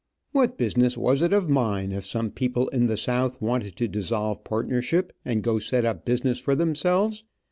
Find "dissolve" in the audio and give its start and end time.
3.87-4.43